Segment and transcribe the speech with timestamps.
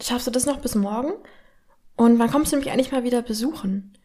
[0.00, 1.12] schaffst du das noch bis morgen?
[1.96, 3.96] Und wann kommst du mich eigentlich mal wieder besuchen?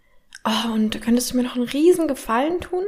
[0.45, 2.83] Oh, und könntest du mir noch einen riesen Gefallen tun?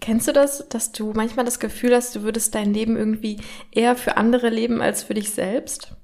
[0.00, 3.38] Kennst du das, dass du manchmal das Gefühl hast, du würdest dein Leben irgendwie
[3.70, 5.94] eher für andere leben als für dich selbst?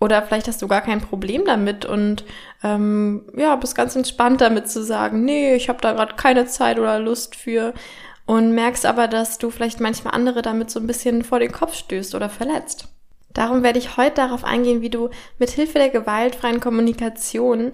[0.00, 2.24] Oder vielleicht hast du gar kein Problem damit und
[2.62, 6.78] ähm, ja, bist ganz entspannt damit zu sagen, nee, ich habe da gerade keine Zeit
[6.78, 7.74] oder Lust für
[8.26, 11.74] und merkst aber, dass du vielleicht manchmal andere damit so ein bisschen vor den Kopf
[11.74, 12.88] stößt oder verletzt.
[13.34, 17.72] Darum werde ich heute darauf eingehen, wie du mit Hilfe der gewaltfreien Kommunikation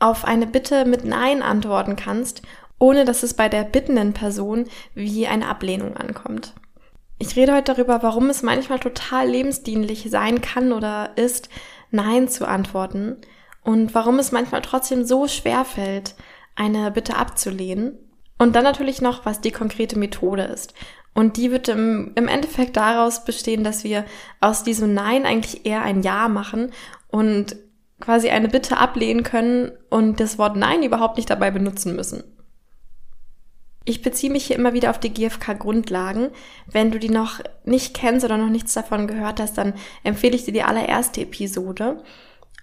[0.00, 2.42] auf eine Bitte mit Nein antworten kannst,
[2.78, 6.54] ohne dass es bei der bittenden Person wie eine Ablehnung ankommt.
[7.18, 11.48] Ich rede heute darüber, warum es manchmal total lebensdienlich sein kann oder ist,
[11.90, 13.16] Nein zu antworten
[13.64, 16.14] und warum es manchmal trotzdem so schwer fällt,
[16.54, 17.98] eine Bitte abzulehnen.
[18.38, 20.74] Und dann natürlich noch, was die konkrete Methode ist.
[21.18, 24.04] Und die wird im, im Endeffekt daraus bestehen, dass wir
[24.40, 26.70] aus diesem Nein eigentlich eher ein Ja machen
[27.08, 27.56] und
[27.98, 32.22] quasi eine Bitte ablehnen können und das Wort Nein überhaupt nicht dabei benutzen müssen.
[33.84, 36.28] Ich beziehe mich hier immer wieder auf die GFK-Grundlagen.
[36.70, 39.74] Wenn du die noch nicht kennst oder noch nichts davon gehört hast, dann
[40.04, 42.00] empfehle ich dir die allererste Episode.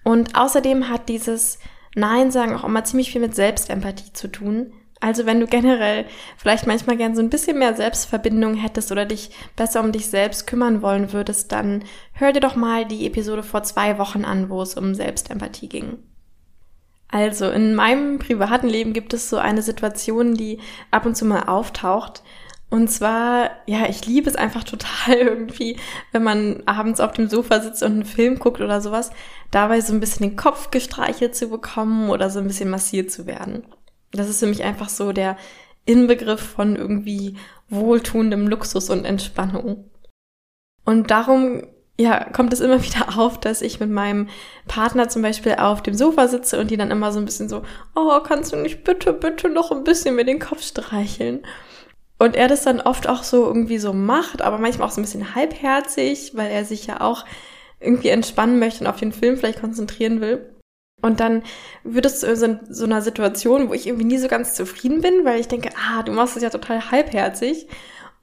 [0.05, 1.59] Und außerdem hat dieses
[1.93, 4.71] Nein sagen auch immer ziemlich viel mit Selbstempathie zu tun.
[5.05, 9.29] Also wenn du generell vielleicht manchmal gern so ein bisschen mehr Selbstverbindung hättest oder dich
[9.55, 13.61] besser um dich selbst kümmern wollen würdest, dann hör dir doch mal die Episode vor
[13.61, 15.99] zwei Wochen an, wo es um Selbstempathie ging.
[17.07, 20.57] Also in meinem privaten Leben gibt es so eine Situation, die
[20.89, 22.23] ab und zu mal auftaucht.
[22.71, 25.77] Und zwar, ja, ich liebe es einfach total irgendwie,
[26.13, 29.11] wenn man abends auf dem Sofa sitzt und einen Film guckt oder sowas,
[29.51, 33.27] dabei so ein bisschen den Kopf gestreichelt zu bekommen oder so ein bisschen massiert zu
[33.27, 33.67] werden.
[34.15, 35.37] Das ist für mich einfach so der
[35.85, 37.37] Inbegriff von irgendwie
[37.69, 39.89] wohltuendem Luxus und Entspannung.
[40.83, 41.63] Und darum
[41.97, 44.27] ja, kommt es immer wieder auf, dass ich mit meinem
[44.67, 47.63] Partner zum Beispiel auf dem Sofa sitze und die dann immer so ein bisschen so,
[47.95, 51.45] oh, kannst du nicht bitte, bitte noch ein bisschen mir den Kopf streicheln?
[52.17, 55.03] Und er das dann oft auch so irgendwie so macht, aber manchmal auch so ein
[55.03, 57.25] bisschen halbherzig, weil er sich ja auch
[57.81, 60.54] irgendwie entspannen möchte und auf den Film vielleicht konzentrieren will.
[61.05, 61.43] Und dann
[61.83, 65.23] wird es so in so einer Situation, wo ich irgendwie nie so ganz zufrieden bin,
[65.23, 67.67] weil ich denke, ah, du machst es ja total halbherzig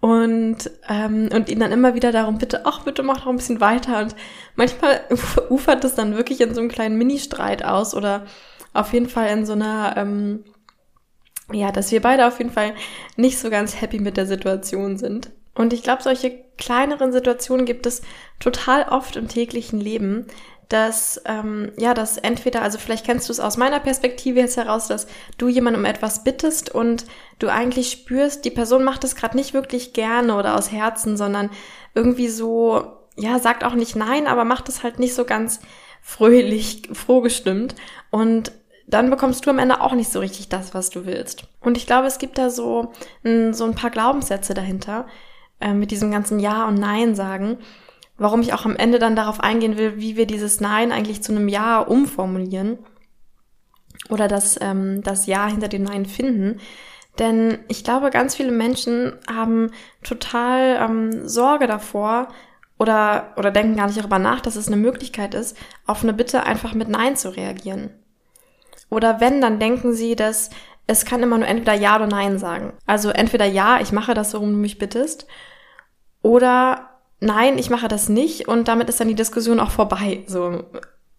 [0.01, 3.61] und, ähm, und ihn dann immer wieder darum bitte, ach bitte mach noch ein bisschen
[3.61, 4.01] weiter.
[4.01, 4.17] Und
[4.57, 5.01] manchmal
[5.49, 8.27] ufert es dann wirklich in so einem kleinen Mini-Streit aus oder
[8.73, 10.43] auf jeden Fall in so einer, ähm,
[11.53, 12.75] ja, dass wir beide auf jeden Fall
[13.17, 15.31] nicht so ganz happy mit der Situation sind.
[15.55, 18.03] Und ich glaube, solche kleineren Situationen gibt es
[18.41, 20.27] total oft im täglichen Leben,
[20.73, 24.89] dass, ähm, ja, dass entweder, also vielleicht kennst du es aus meiner Perspektive jetzt heraus,
[24.89, 25.07] dass
[25.37, 27.05] du jemandem um etwas bittest und
[27.39, 31.51] du eigentlich spürst, die Person macht es gerade nicht wirklich gerne oder aus Herzen, sondern
[31.95, 35.61] irgendwie so, ja, sagt auch nicht nein, aber macht es halt nicht so ganz
[36.01, 37.75] fröhlich, frohgestimmt
[38.11, 38.53] und
[38.87, 41.45] dann bekommst du am Ende auch nicht so richtig das, was du willst.
[41.61, 45.07] Und ich glaube, es gibt da so, so ein paar Glaubenssätze dahinter,
[45.61, 47.59] äh, mit diesem ganzen Ja und Nein sagen,
[48.23, 51.33] warum ich auch am Ende dann darauf eingehen will, wie wir dieses Nein eigentlich zu
[51.33, 52.79] einem Ja umformulieren
[54.09, 56.61] oder das, ähm, das Ja hinter dem Nein finden.
[57.19, 59.71] Denn ich glaube, ganz viele Menschen haben
[60.03, 62.29] total ähm, Sorge davor
[62.79, 65.57] oder, oder denken gar nicht darüber nach, dass es eine Möglichkeit ist,
[65.87, 67.91] auf eine Bitte einfach mit Nein zu reagieren.
[68.89, 70.51] Oder wenn, dann denken sie, dass
[70.87, 72.73] es kann immer nur entweder Ja oder Nein sagen.
[72.87, 75.27] Also entweder Ja, ich mache das, worum du mich bittest,
[76.23, 76.92] oder
[77.23, 80.65] nein, ich mache das nicht und damit ist dann die Diskussion auch vorbei, so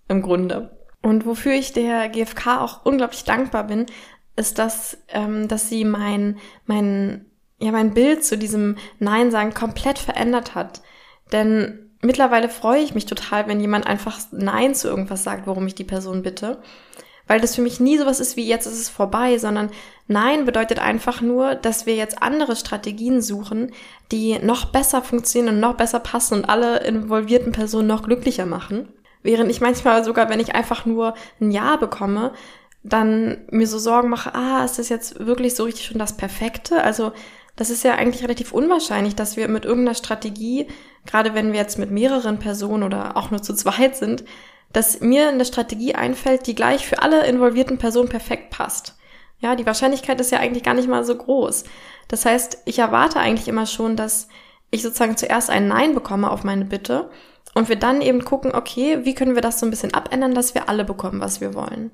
[0.08, 0.78] im Grunde.
[1.02, 3.86] Und wofür ich der GfK auch unglaublich dankbar bin,
[4.36, 7.26] ist, dass, ähm, dass sie mein, mein,
[7.60, 10.82] ja, mein Bild zu diesem Nein sagen komplett verändert hat.
[11.32, 15.76] Denn mittlerweile freue ich mich total, wenn jemand einfach Nein zu irgendwas sagt, worum ich
[15.76, 16.62] die Person bitte
[17.28, 19.70] weil das für mich nie sowas ist wie jetzt ist es vorbei, sondern
[20.08, 23.72] nein bedeutet einfach nur, dass wir jetzt andere Strategien suchen,
[24.12, 28.90] die noch besser funktionieren und noch besser passen und alle involvierten Personen noch glücklicher machen.
[29.22, 32.34] Während ich manchmal sogar, wenn ich einfach nur ein Ja bekomme,
[32.84, 36.84] dann mir so Sorgen mache, ah, ist das jetzt wirklich so richtig schon das Perfekte?
[36.84, 37.14] Also
[37.56, 40.68] das ist ja eigentlich relativ unwahrscheinlich, dass wir mit irgendeiner Strategie,
[41.06, 44.26] gerade wenn wir jetzt mit mehreren Personen oder auch nur zu zweit sind,
[44.74, 48.98] dass mir eine Strategie einfällt, die gleich für alle involvierten Personen perfekt passt.
[49.40, 51.64] Ja, die Wahrscheinlichkeit ist ja eigentlich gar nicht mal so groß.
[52.08, 54.28] Das heißt, ich erwarte eigentlich immer schon, dass
[54.72, 57.10] ich sozusagen zuerst ein Nein bekomme auf meine Bitte
[57.54, 60.56] und wir dann eben gucken, okay, wie können wir das so ein bisschen abändern, dass
[60.56, 61.92] wir alle bekommen, was wir wollen.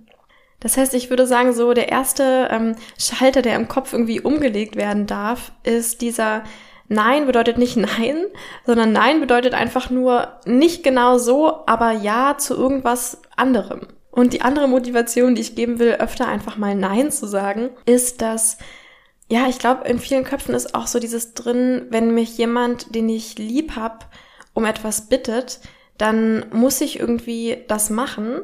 [0.60, 4.76] Das heißt, ich würde sagen, so der erste ähm, Schalter, der im Kopf irgendwie umgelegt
[4.76, 6.44] werden darf, ist dieser
[6.90, 8.26] Nein bedeutet nicht Nein,
[8.66, 13.88] sondern Nein bedeutet einfach nur nicht genau so, aber Ja zu irgendwas anderem.
[14.12, 18.22] Und die andere Motivation, die ich geben will, öfter einfach mal Nein zu sagen, ist,
[18.22, 18.58] dass
[19.32, 23.08] ja, ich glaube, in vielen Köpfen ist auch so dieses drin, wenn mich jemand, den
[23.08, 24.10] ich lieb hab,
[24.56, 25.60] um etwas bittet,
[26.00, 28.42] dann muss ich irgendwie das machen,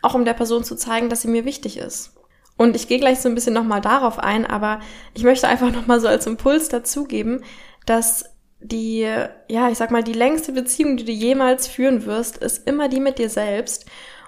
[0.00, 2.14] auch um der Person zu zeigen, dass sie mir wichtig ist.
[2.56, 4.80] Und ich gehe gleich so ein bisschen nochmal darauf ein, aber
[5.14, 7.44] ich möchte einfach nochmal so als Impuls dazugeben,
[7.86, 8.24] dass
[8.60, 9.00] die,
[9.48, 13.00] ja, ich sag mal, die längste Beziehung, die du jemals führen wirst, ist immer die
[13.00, 13.86] mit dir selbst.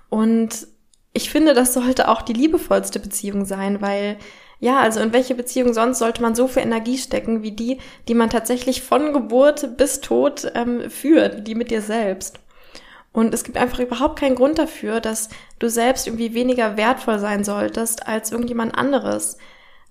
[0.09, 0.67] Und
[1.13, 4.19] ich finde, das sollte auch die liebevollste Beziehung sein, weil
[4.61, 7.79] ja, also in welche Beziehung sonst sollte man so viel Energie stecken wie die,
[8.09, 12.39] die man tatsächlich von Geburt bis Tod ähm, führt, die mit dir selbst.
[13.13, 15.29] Und es gibt einfach überhaupt keinen Grund dafür, dass
[15.59, 19.39] du selbst irgendwie weniger wertvoll sein solltest als irgendjemand anderes.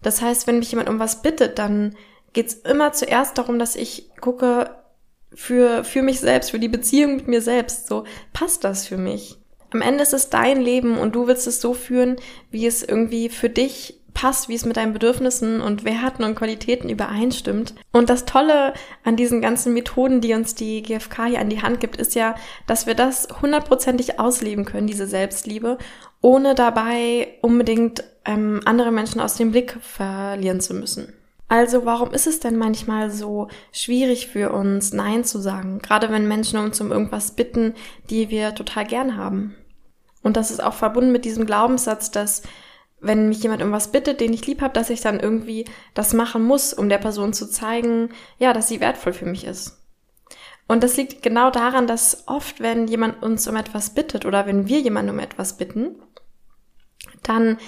[0.01, 1.95] Das heißt, wenn mich jemand um was bittet, dann
[2.33, 4.69] geht's immer zuerst darum, dass ich gucke
[5.33, 7.88] für, für mich selbst, für die Beziehung mit mir selbst.
[7.88, 8.03] So,
[8.33, 9.38] passt das für mich?
[9.71, 12.18] Am Ende ist es dein Leben und du willst es so führen,
[12.51, 16.89] wie es irgendwie für dich passt, wie es mit deinen Bedürfnissen und Werten und Qualitäten
[16.89, 17.74] übereinstimmt.
[17.91, 21.79] Und das Tolle an diesen ganzen Methoden, die uns die GfK hier an die Hand
[21.79, 22.36] gibt, ist ja,
[22.68, 25.79] dass wir das hundertprozentig ausleben können, diese Selbstliebe,
[26.21, 31.13] ohne dabei unbedingt ähm, andere Menschen aus dem Blick verlieren zu müssen.
[31.53, 36.27] Also warum ist es denn manchmal so schwierig für uns, Nein zu sagen, gerade wenn
[36.27, 37.75] Menschen uns um irgendwas bitten,
[38.09, 39.55] die wir total gern haben?
[40.23, 42.41] Und das ist auch verbunden mit diesem Glaubenssatz, dass
[43.01, 46.15] wenn mich jemand um was bittet, den ich lieb habe, dass ich dann irgendwie das
[46.15, 48.09] machen muss, um der Person zu zeigen,
[48.39, 49.77] ja, dass sie wertvoll für mich ist.
[50.67, 54.65] Und das liegt genau daran, dass oft, wenn jemand uns um etwas bittet oder wenn
[54.65, 56.01] wir jemanden um etwas bitten,
[57.21, 57.59] dann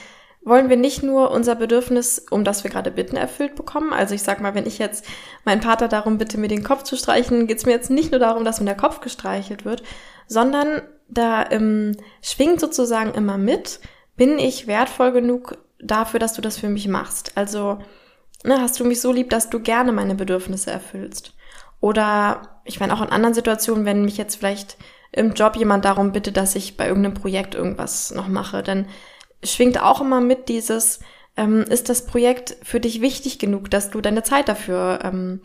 [0.46, 3.92] wollen wir nicht nur unser Bedürfnis, um das wir gerade bitten, erfüllt bekommen.
[3.92, 5.06] Also ich sag mal, wenn ich jetzt
[5.44, 8.20] meinen Vater darum bitte, mir den Kopf zu streichen, geht es mir jetzt nicht nur
[8.20, 9.82] darum, dass mir der Kopf gestreichelt wird,
[10.28, 13.80] sondern da ähm, schwingt sozusagen immer mit,
[14.16, 17.32] bin ich wertvoll genug dafür, dass du das für mich machst?
[17.36, 17.80] Also,
[18.44, 21.34] ne, hast du mich so lieb, dass du gerne meine Bedürfnisse erfüllst?
[21.82, 24.78] Oder ich meine auch in anderen Situationen, wenn mich jetzt vielleicht
[25.12, 28.88] im Job jemand darum bittet, dass ich bei irgendeinem Projekt irgendwas noch mache, dann
[29.46, 31.00] schwingt auch immer mit dieses,
[31.38, 35.42] ähm, ist das Projekt für dich wichtig genug, dass du deine Zeit dafür ähm,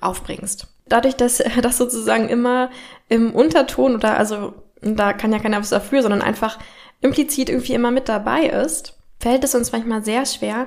[0.00, 0.66] aufbringst?
[0.86, 2.70] Dadurch, dass das sozusagen immer
[3.08, 6.58] im Unterton oder also da kann ja keiner was dafür, sondern einfach
[7.00, 10.66] implizit irgendwie immer mit dabei ist, fällt es uns manchmal sehr schwer,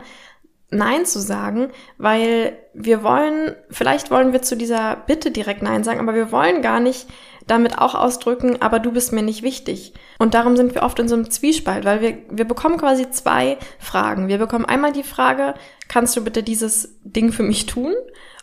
[0.69, 6.01] Nein zu sagen, weil wir wollen, vielleicht wollen wir zu dieser Bitte direkt Nein sagen,
[6.01, 7.07] aber wir wollen gar nicht
[7.47, 9.94] damit auch ausdrücken, aber du bist mir nicht wichtig.
[10.19, 13.57] Und darum sind wir oft in so einem Zwiespalt, weil wir, wir bekommen quasi zwei
[13.79, 14.27] Fragen.
[14.27, 15.53] Wir bekommen einmal die Frage,
[15.88, 17.94] kannst du bitte dieses Ding für mich tun?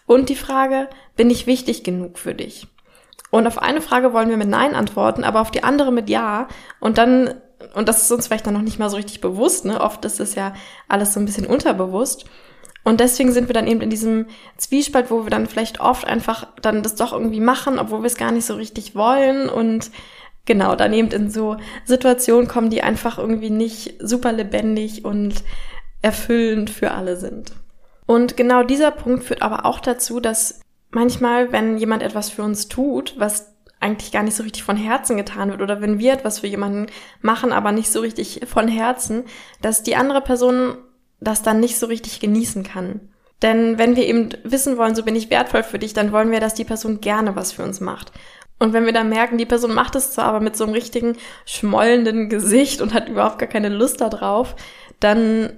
[0.06, 2.66] Und die Frage, bin ich wichtig genug für dich?
[3.30, 6.48] Und auf eine Frage wollen wir mit Nein antworten, aber auf die andere mit Ja.
[6.80, 7.34] Und dann
[7.74, 9.80] und das ist uns vielleicht dann noch nicht mal so richtig bewusst, ne?
[9.80, 10.54] Oft ist es ja
[10.88, 12.26] alles so ein bisschen unterbewusst.
[12.84, 14.26] Und deswegen sind wir dann eben in diesem
[14.58, 18.16] Zwiespalt, wo wir dann vielleicht oft einfach dann das doch irgendwie machen, obwohl wir es
[18.16, 19.90] gar nicht so richtig wollen und
[20.44, 25.42] genau, dann eben in so Situationen kommen, die einfach irgendwie nicht super lebendig und
[26.02, 27.52] erfüllend für alle sind.
[28.06, 30.60] Und genau dieser Punkt führt aber auch dazu, dass
[30.90, 35.16] manchmal, wenn jemand etwas für uns tut, was eigentlich gar nicht so richtig von Herzen
[35.16, 36.86] getan wird oder wenn wir etwas für jemanden
[37.20, 39.24] machen, aber nicht so richtig von Herzen,
[39.60, 40.76] dass die andere Person
[41.20, 43.00] das dann nicht so richtig genießen kann.
[43.42, 46.40] Denn wenn wir eben wissen wollen, so bin ich wertvoll für dich, dann wollen wir,
[46.40, 48.12] dass die Person gerne was für uns macht.
[48.58, 51.16] Und wenn wir dann merken, die Person macht es zwar aber mit so einem richtigen
[51.44, 54.54] schmollenden Gesicht und hat überhaupt gar keine Lust darauf,
[55.00, 55.52] dann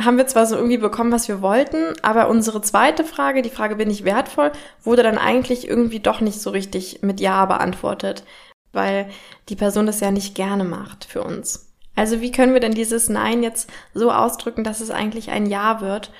[0.00, 3.76] haben wir zwar so irgendwie bekommen, was wir wollten, aber unsere zweite Frage, die Frage,
[3.76, 4.52] bin ich wertvoll,
[4.84, 8.24] wurde dann eigentlich irgendwie doch nicht so richtig mit Ja beantwortet,
[8.72, 9.10] weil
[9.48, 11.67] die Person das ja nicht gerne macht für uns.
[11.98, 15.80] Also wie können wir denn dieses Nein jetzt so ausdrücken, dass es eigentlich ein Ja
[15.80, 16.12] wird?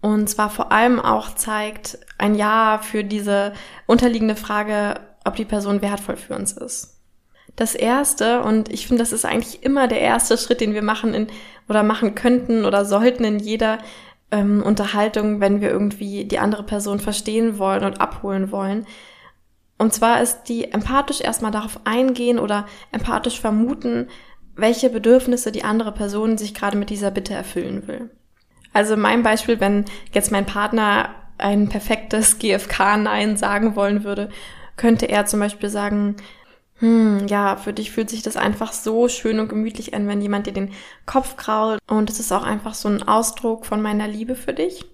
[0.00, 3.52] Und zwar vor allem auch zeigt ein Ja für diese
[3.86, 6.92] unterliegende Frage, ob die Person wertvoll für uns ist
[7.56, 11.14] das erste, und ich finde, das ist eigentlich immer der erste Schritt, den wir machen
[11.14, 11.26] in,
[11.68, 13.78] oder machen könnten oder sollten in jeder
[14.30, 18.86] ähm, Unterhaltung, wenn wir irgendwie die andere Person verstehen wollen und abholen wollen.
[19.78, 24.08] Und zwar ist die empathisch erstmal darauf eingehen oder empathisch vermuten,
[24.56, 28.10] welche Bedürfnisse die andere Person sich gerade mit dieser Bitte erfüllen will.
[28.72, 34.30] Also mein Beispiel, wenn jetzt mein Partner ein perfektes GFK-Nein sagen wollen würde,
[34.76, 36.16] könnte er zum Beispiel sagen,
[36.78, 40.46] hm, ja, für dich fühlt sich das einfach so schön und gemütlich an, wenn jemand
[40.46, 40.72] dir den
[41.06, 44.84] Kopf krault und es ist auch einfach so ein Ausdruck von meiner Liebe für dich.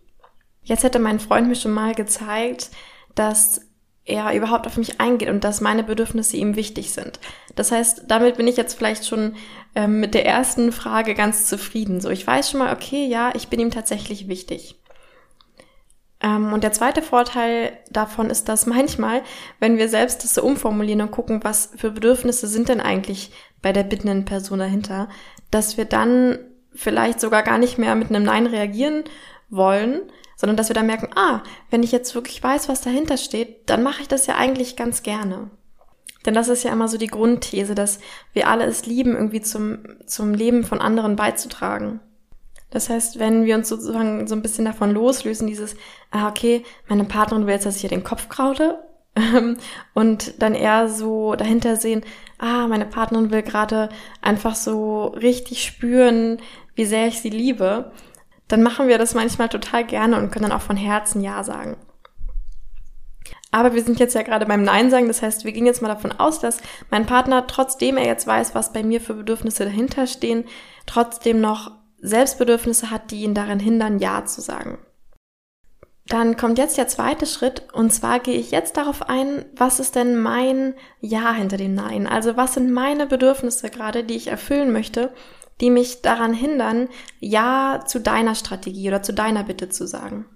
[0.62, 2.70] Jetzt hätte mein Freund mir schon mal gezeigt,
[3.14, 3.62] dass
[4.08, 7.20] er überhaupt auf mich eingeht und dass meine Bedürfnisse ihm wichtig sind.
[7.54, 9.36] Das heißt, damit bin ich jetzt vielleicht schon
[9.74, 12.00] ähm, mit der ersten Frage ganz zufrieden.
[12.00, 14.76] So, ich weiß schon mal, okay, ja, ich bin ihm tatsächlich wichtig.
[16.20, 19.22] Ähm, und der zweite Vorteil davon ist, dass manchmal,
[19.60, 23.72] wenn wir selbst das so umformulieren und gucken, was für Bedürfnisse sind denn eigentlich bei
[23.72, 25.08] der bittenden Person dahinter,
[25.50, 26.38] dass wir dann
[26.74, 29.04] vielleicht sogar gar nicht mehr mit einem Nein reagieren
[29.50, 30.00] wollen,
[30.38, 33.82] sondern dass wir dann merken, ah, wenn ich jetzt wirklich weiß, was dahinter steht, dann
[33.82, 35.50] mache ich das ja eigentlich ganz gerne.
[36.24, 37.98] Denn das ist ja immer so die Grundthese, dass
[38.32, 41.98] wir alle es lieben, irgendwie zum, zum Leben von anderen beizutragen.
[42.70, 45.74] Das heißt, wenn wir uns sozusagen so ein bisschen davon loslösen, dieses,
[46.12, 48.78] ah, okay, meine Partnerin will jetzt, dass ich ihr den Kopf kraute,
[49.94, 52.02] und dann eher so dahinter sehen,
[52.38, 53.88] ah, meine Partnerin will gerade
[54.22, 56.38] einfach so richtig spüren,
[56.74, 57.90] wie sehr ich sie liebe,
[58.48, 61.76] dann machen wir das manchmal total gerne und können dann auch von Herzen Ja sagen.
[63.50, 65.88] Aber wir sind jetzt ja gerade beim Nein sagen, das heißt, wir gehen jetzt mal
[65.88, 66.58] davon aus, dass
[66.90, 70.44] mein Partner, trotzdem er jetzt weiß, was bei mir für Bedürfnisse dahinter stehen,
[70.86, 74.78] trotzdem noch Selbstbedürfnisse hat, die ihn daran hindern, Ja zu sagen.
[76.06, 79.94] Dann kommt jetzt der zweite Schritt und zwar gehe ich jetzt darauf ein, was ist
[79.94, 82.06] denn mein Ja hinter dem Nein?
[82.06, 85.12] Also was sind meine Bedürfnisse gerade, die ich erfüllen möchte
[85.60, 86.88] die mich daran hindern,
[87.20, 90.26] Ja zu deiner Strategie oder zu deiner Bitte zu sagen.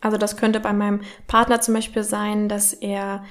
[0.00, 3.24] Also das könnte bei meinem Partner zum Beispiel sein, dass er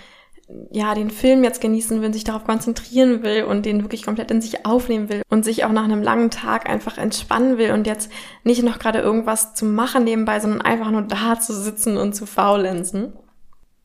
[0.72, 4.42] ja den Film jetzt genießen will, sich darauf konzentrieren will und den wirklich komplett in
[4.42, 8.12] sich aufnehmen will und sich auch nach einem langen Tag einfach entspannen will und jetzt
[8.44, 12.26] nicht noch gerade irgendwas zu machen nebenbei, sondern einfach nur da zu sitzen und zu
[12.26, 13.14] faulenzen.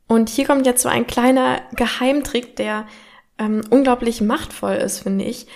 [0.09, 2.87] Und hier kommt jetzt so ein kleiner Geheimtrick, der
[3.38, 5.47] ähm, unglaublich machtvoll ist, finde ich,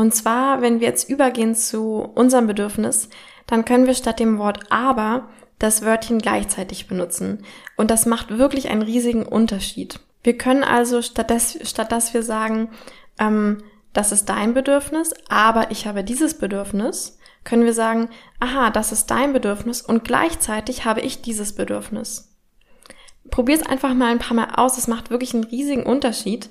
[0.00, 3.10] und zwar, wenn wir jetzt übergehen zu unserem Bedürfnis,
[3.46, 5.28] dann können wir statt dem Wort aber
[5.58, 7.44] das Wörtchen gleichzeitig benutzen.
[7.76, 10.00] Und das macht wirklich einen riesigen Unterschied.
[10.22, 12.70] Wir können also, statt dass, statt dass wir sagen,
[13.18, 18.92] ähm, das ist dein Bedürfnis, aber ich habe dieses Bedürfnis, können wir sagen, aha, das
[18.92, 22.34] ist dein Bedürfnis und gleichzeitig habe ich dieses Bedürfnis.
[23.30, 26.48] Probier es einfach mal ein paar Mal aus, es macht wirklich einen riesigen Unterschied,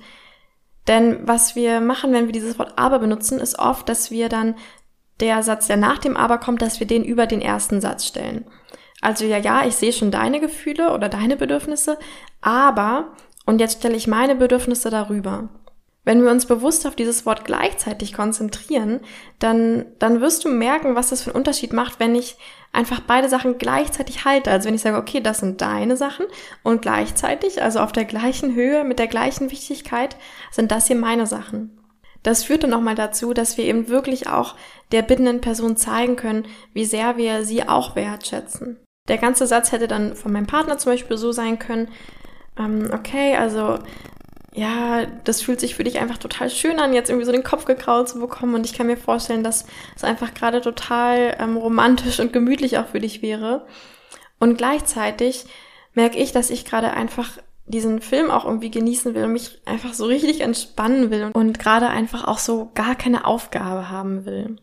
[0.87, 4.55] denn was wir machen, wenn wir dieses Wort aber benutzen, ist oft, dass wir dann
[5.19, 8.45] der Satz, der nach dem aber kommt, dass wir den über den ersten Satz stellen.
[9.01, 11.97] Also ja, ja, ich sehe schon deine Gefühle oder deine Bedürfnisse,
[12.41, 13.13] aber
[13.45, 15.49] und jetzt stelle ich meine Bedürfnisse darüber.
[16.05, 19.01] Wenn wir uns bewusst auf dieses Wort gleichzeitig konzentrieren,
[19.37, 22.37] dann, dann wirst du merken, was das für einen Unterschied macht, wenn ich
[22.71, 24.51] einfach beide Sachen gleichzeitig halte.
[24.51, 26.25] Also wenn ich sage, okay, das sind deine Sachen
[26.63, 30.15] und gleichzeitig, also auf der gleichen Höhe, mit der gleichen Wichtigkeit,
[30.51, 31.77] sind das hier meine Sachen.
[32.23, 34.55] Das führt dann nochmal dazu, dass wir eben wirklich auch
[34.91, 38.77] der bittenden Person zeigen können, wie sehr wir sie auch wertschätzen.
[39.07, 41.89] Der ganze Satz hätte dann von meinem Partner zum Beispiel so sein können,
[42.57, 43.79] ähm, okay, also
[44.59, 47.63] ja, das fühlt sich für dich einfach total schön an, jetzt irgendwie so den Kopf
[47.63, 48.55] gekraut zu bekommen.
[48.55, 52.87] Und ich kann mir vorstellen, dass es einfach gerade total ähm, romantisch und gemütlich auch
[52.87, 53.65] für dich wäre.
[54.37, 55.45] Und gleichzeitig
[55.93, 57.37] merke ich, dass ich gerade einfach
[57.67, 61.87] diesen Film auch irgendwie genießen will und mich einfach so richtig entspannen will und gerade
[61.87, 64.57] einfach auch so gar keine Aufgabe haben will.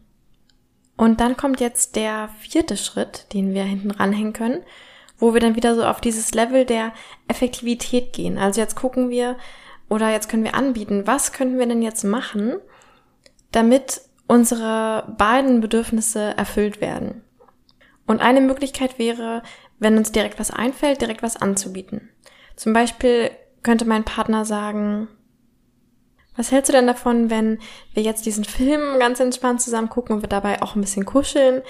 [0.99, 4.63] Und dann kommt jetzt der vierte Schritt, den wir hinten ranhängen können,
[5.19, 6.93] wo wir dann wieder so auf dieses Level der
[7.29, 8.37] Effektivität gehen.
[8.37, 9.37] Also jetzt gucken wir,
[9.89, 12.57] oder jetzt können wir anbieten, was könnten wir denn jetzt machen,
[13.53, 17.23] damit unsere beiden Bedürfnisse erfüllt werden.
[18.07, 19.43] Und eine Möglichkeit wäre,
[19.79, 22.09] wenn uns direkt was einfällt, direkt was anzubieten.
[22.57, 23.31] Zum Beispiel
[23.63, 25.09] könnte mein Partner sagen,
[26.37, 27.59] was hältst du denn davon, wenn
[27.95, 31.63] wir jetzt diesen Film ganz entspannt zusammen gucken und wir dabei auch ein bisschen kuscheln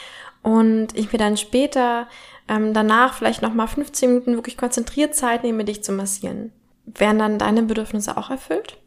[0.43, 2.09] und ich mir dann später
[2.49, 6.53] ähm, danach vielleicht nochmal 15 Minuten wirklich konzentriert Zeit nehme, dich zu massieren?
[6.87, 8.79] Wären dann deine Bedürfnisse auch erfüllt?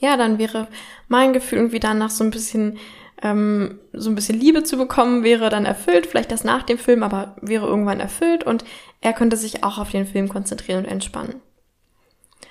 [0.00, 0.66] Ja, dann wäre
[1.08, 2.78] mein Gefühl irgendwie danach so ein bisschen
[3.22, 7.02] ähm, so ein bisschen Liebe zu bekommen, wäre dann erfüllt, vielleicht das nach dem Film,
[7.02, 8.64] aber wäre irgendwann erfüllt und
[9.00, 11.40] er könnte sich auch auf den Film konzentrieren und entspannen.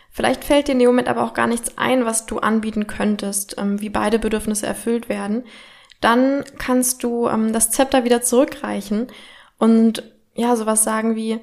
[0.09, 3.55] Vielleicht fällt dir in dem Moment aber auch gar nichts ein, was du anbieten könntest,
[3.57, 5.43] ähm, wie beide Bedürfnisse erfüllt werden.
[5.99, 9.07] Dann kannst du ähm, das Zepter wieder zurückreichen
[9.57, 10.03] und
[10.33, 11.39] ja, sowas sagen wie,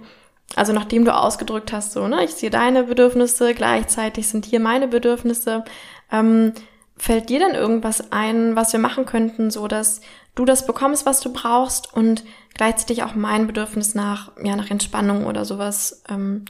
[0.57, 4.89] Also nachdem du ausgedrückt hast, so, ne, ich sehe deine Bedürfnisse, gleichzeitig sind hier meine
[4.89, 5.65] Bedürfnisse,
[6.11, 6.53] ähm,
[6.97, 10.01] fällt dir dann irgendwas ein, was wir machen könnten, so dass
[10.35, 12.25] du das bekommst, was du brauchst und
[12.55, 16.45] gleichzeitig auch mein Bedürfnis nach, ja, nach Entspannung oder sowas ähm,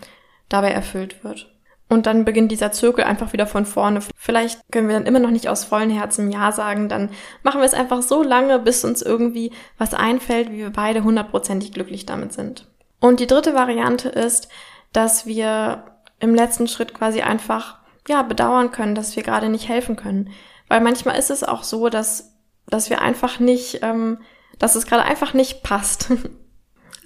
[0.48, 1.52] dabei erfüllt wird.
[1.90, 4.00] Und dann beginnt dieser Zirkel einfach wieder von vorne.
[4.14, 7.10] Vielleicht können wir dann immer noch nicht aus vollem Herzen Ja sagen, dann
[7.42, 11.72] machen wir es einfach so lange, bis uns irgendwie was einfällt, wie wir beide hundertprozentig
[11.72, 12.66] glücklich damit sind.
[13.00, 14.48] Und die dritte Variante ist,
[14.92, 15.84] dass wir
[16.20, 17.78] im letzten Schritt quasi einfach,
[18.08, 20.30] ja, bedauern können, dass wir gerade nicht helfen können.
[20.68, 22.34] Weil manchmal ist es auch so, dass,
[22.66, 24.18] dass wir einfach nicht, ähm,
[24.58, 26.10] dass es gerade einfach nicht passt.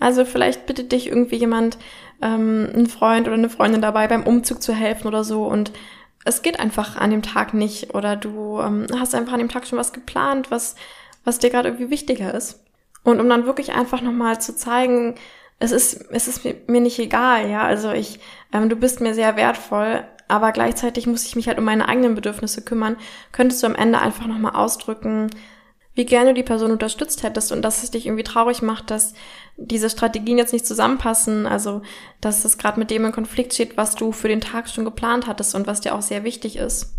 [0.01, 1.79] Also vielleicht bittet dich irgendwie jemand,
[2.21, 5.71] ähm, ein Freund oder eine Freundin dabei, beim Umzug zu helfen oder so und
[6.25, 9.67] es geht einfach an dem Tag nicht oder du ähm, hast einfach an dem Tag
[9.67, 10.77] schon was geplant, was,
[11.25, 12.65] was dir gerade irgendwie wichtiger ist.
[13.05, 15.17] Und um dann wirklich einfach nochmal zu zeigen,
[15.63, 18.19] es ist, es ist mir nicht egal, ja, also ich,
[18.53, 22.17] ähm, du bist mir sehr wertvoll, aber gleichzeitig muss ich mich halt um meine eigenen
[22.17, 22.97] Bedürfnisse kümmern,
[23.31, 25.31] könntest du am Ende einfach nochmal ausdrücken,
[25.95, 29.15] wie gerne du die Person unterstützt hättest und dass es dich irgendwie traurig macht, dass
[29.57, 31.83] diese Strategien jetzt nicht zusammenpassen, also
[32.21, 35.29] dass es gerade mit dem in Konflikt steht, was du für den Tag schon geplant
[35.29, 36.95] hattest und was dir auch sehr wichtig ist.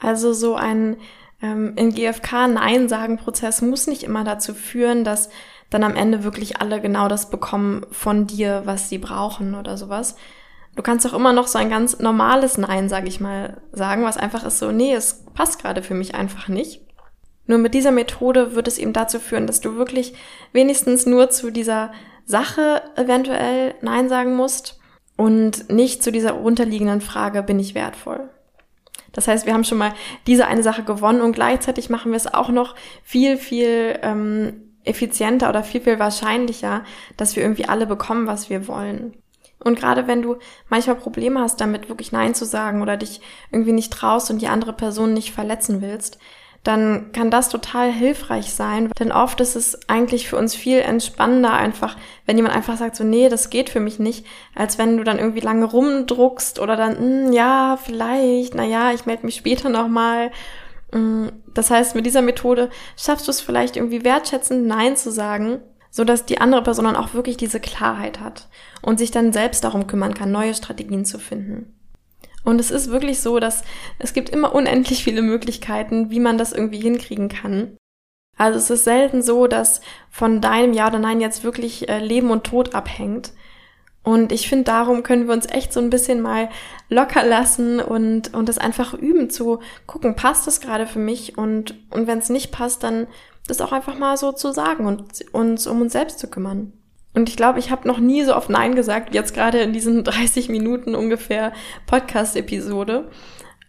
[0.00, 0.96] Also so ein
[1.42, 5.28] ähm, in GFK Nein sagen Prozess muss nicht immer dazu führen, dass
[5.70, 10.16] dann am Ende wirklich alle genau das bekommen von dir, was sie brauchen oder sowas.
[10.76, 14.18] Du kannst auch immer noch so ein ganz normales Nein, sag ich mal, sagen, was
[14.18, 16.82] einfach ist so, nee, es passt gerade für mich einfach nicht.
[17.46, 20.14] Nur mit dieser Methode wird es eben dazu führen, dass du wirklich
[20.52, 21.92] wenigstens nur zu dieser
[22.24, 24.80] Sache eventuell Nein sagen musst
[25.16, 28.28] und nicht zu dieser unterliegenden Frage, bin ich wertvoll?
[29.12, 29.94] Das heißt, wir haben schon mal
[30.26, 35.48] diese eine Sache gewonnen und gleichzeitig machen wir es auch noch viel, viel ähm, effizienter
[35.48, 36.84] oder viel, viel wahrscheinlicher,
[37.16, 39.14] dass wir irgendwie alle bekommen, was wir wollen.
[39.64, 40.36] Und gerade wenn du
[40.68, 44.48] manchmal Probleme hast, damit wirklich Nein zu sagen oder dich irgendwie nicht traust und die
[44.48, 46.18] andere Person nicht verletzen willst,
[46.66, 48.90] dann kann das total hilfreich sein.
[48.98, 53.04] Denn oft ist es eigentlich für uns viel entspannender einfach, wenn jemand einfach sagt so,
[53.04, 56.98] nee, das geht für mich nicht, als wenn du dann irgendwie lange rumdruckst oder dann,
[56.98, 60.32] hm, ja, vielleicht, na ja, ich melde mich später nochmal.
[60.92, 65.60] Hm, das heißt, mit dieser Methode schaffst du es vielleicht irgendwie wertschätzend Nein zu sagen,
[65.90, 68.48] so dass die andere Person dann auch wirklich diese Klarheit hat
[68.82, 71.72] und sich dann selbst darum kümmern kann, neue Strategien zu finden.
[72.44, 73.64] Und es ist wirklich so, dass
[73.98, 77.76] es gibt immer unendlich viele Möglichkeiten, wie man das irgendwie hinkriegen kann.
[78.36, 82.30] Also es ist selten so, dass von deinem Ja oder Nein jetzt wirklich äh, Leben
[82.30, 83.32] und Tod abhängt.
[84.06, 86.48] Und ich finde, darum können wir uns echt so ein bisschen mal
[86.88, 91.36] locker lassen und, und das einfach üben zu gucken, passt das gerade für mich?
[91.36, 93.08] Und, und wenn es nicht passt, dann
[93.48, 96.72] das auch einfach mal so zu sagen und uns um uns selbst zu kümmern.
[97.14, 99.72] Und ich glaube, ich habe noch nie so oft Nein gesagt, wie jetzt gerade in
[99.72, 101.52] diesen 30 Minuten ungefähr
[101.86, 103.10] Podcast-Episode.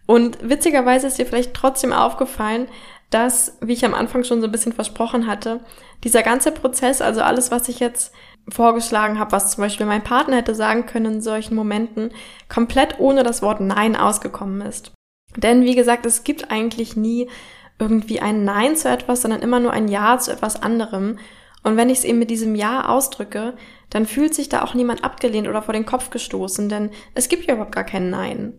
[0.06, 2.68] Und witzigerweise ist dir vielleicht trotzdem aufgefallen,
[3.10, 5.58] dass, wie ich am Anfang schon so ein bisschen versprochen hatte,
[6.04, 8.12] dieser ganze Prozess, also alles, was ich jetzt
[8.50, 12.10] vorgeschlagen habe, was zum Beispiel mein Partner hätte sagen können in solchen Momenten,
[12.48, 14.92] komplett ohne das Wort Nein ausgekommen ist.
[15.36, 17.28] Denn wie gesagt, es gibt eigentlich nie
[17.78, 21.18] irgendwie ein Nein zu etwas, sondern immer nur ein Ja zu etwas anderem.
[21.62, 23.54] Und wenn ich es eben mit diesem Ja ausdrücke,
[23.90, 27.46] dann fühlt sich da auch niemand abgelehnt oder vor den Kopf gestoßen, denn es gibt
[27.46, 28.54] ja überhaupt gar kein Nein.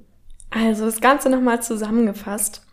[0.49, 2.65] Also das Ganze nochmal zusammengefasst.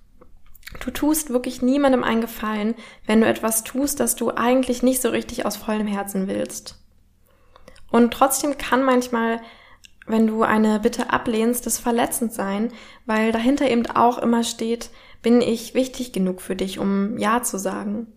[0.81, 2.75] Du tust wirklich niemandem einen Gefallen,
[3.07, 6.86] wenn du etwas tust, das du eigentlich nicht so richtig aus vollem Herzen willst.
[7.97, 9.41] Und trotzdem kann manchmal,
[10.07, 12.71] wenn du eine Bitte ablehnst, das verletzend sein,
[13.07, 14.91] weil dahinter eben auch immer steht,
[15.23, 18.13] bin ich wichtig genug für dich, um Ja zu sagen.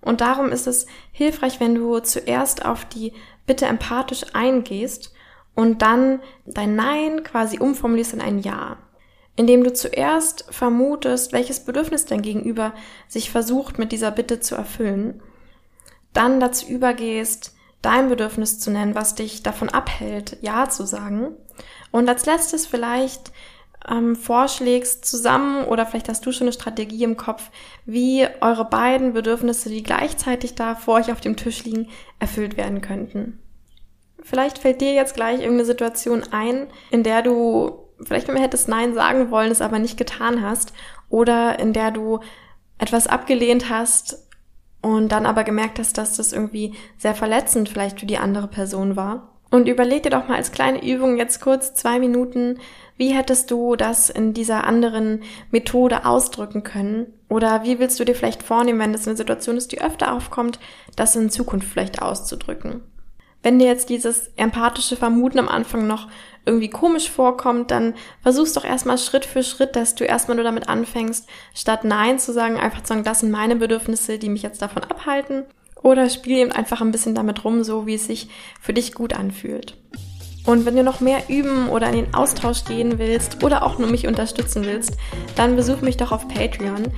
[0.00, 3.12] Und darum ist es hilfreich, wenn du zuerst auf die
[3.44, 5.12] Bitte empathisch eingehst
[5.56, 8.76] und dann dein Nein quasi umformulierst in ein Ja.
[9.34, 12.72] Indem du zuerst vermutest, welches Bedürfnis dein Gegenüber
[13.08, 15.20] sich versucht mit dieser Bitte zu erfüllen,
[16.12, 21.34] dann dazu übergehst, dein Bedürfnis zu nennen, was dich davon abhält, Ja zu sagen.
[21.90, 23.32] Und als letztes vielleicht
[23.88, 27.50] ähm, vorschlägst zusammen oder vielleicht hast du schon eine Strategie im Kopf,
[27.86, 31.88] wie eure beiden Bedürfnisse, die gleichzeitig da vor euch auf dem Tisch liegen,
[32.18, 33.40] erfüllt werden könnten.
[34.22, 38.94] Vielleicht fällt dir jetzt gleich irgendeine Situation ein, in der du vielleicht immer hättest Nein
[38.94, 40.72] sagen wollen, es aber nicht getan hast
[41.08, 42.20] oder in der du
[42.78, 44.26] etwas abgelehnt hast
[44.82, 48.96] und dann aber gemerkt hast, dass das irgendwie sehr verletzend vielleicht für die andere Person
[48.96, 49.30] war.
[49.50, 52.58] Und überleg dir doch mal als kleine Übung jetzt kurz zwei Minuten,
[52.96, 57.06] wie hättest du das in dieser anderen Methode ausdrücken können?
[57.28, 60.60] Oder wie willst du dir vielleicht vornehmen, wenn das eine Situation ist, die öfter aufkommt,
[60.96, 62.82] das in Zukunft vielleicht auszudrücken?
[63.42, 66.08] Wenn dir jetzt dieses empathische Vermuten am Anfang noch
[66.46, 70.68] irgendwie komisch vorkommt, dann versuch's doch erstmal Schritt für Schritt, dass du erstmal nur damit
[70.68, 74.62] anfängst, statt Nein zu sagen, einfach zu sagen, das sind meine Bedürfnisse, die mich jetzt
[74.62, 75.44] davon abhalten.
[75.82, 78.28] Oder spiel eben einfach ein bisschen damit rum, so wie es sich
[78.60, 79.76] für dich gut anfühlt.
[80.46, 83.88] Und wenn du noch mehr üben oder in den Austausch gehen willst oder auch nur
[83.88, 84.96] mich unterstützen willst,
[85.36, 86.88] dann besuch mich doch auf Patreon.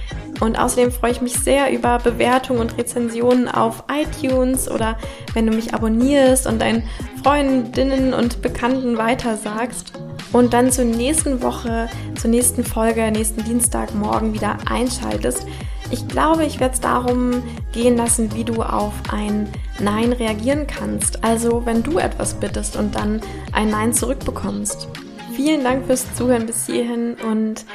[0.41, 4.97] Und außerdem freue ich mich sehr über Bewertungen und Rezensionen auf iTunes oder
[5.35, 6.85] wenn du mich abonnierst und deinen
[7.23, 9.93] Freundinnen und Bekannten weitersagst.
[10.33, 15.47] Und dann zur nächsten Woche, zur nächsten Folge, nächsten Dienstagmorgen wieder einschaltest.
[15.93, 19.47] Ich glaube, ich werde es darum gehen lassen, wie du auf ein
[19.79, 21.23] Nein reagieren kannst.
[21.23, 23.21] Also wenn du etwas bittest und dann
[23.53, 24.89] ein Nein zurückbekommst.
[25.37, 27.67] Vielen Dank fürs Zuhören bis hierhin und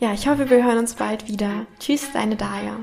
[0.00, 1.66] ja, ich hoffe, wir hören uns bald wieder.
[1.78, 2.76] Tschüss, deine Daya.